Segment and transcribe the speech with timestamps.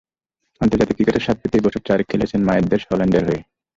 [0.61, 3.41] আন্তর্জাতিক ক্রিকেটের স্বাদ পেতেই বছর চারেক খেলছেন মায়ের দেশ হল্যান্ডের হয়ে।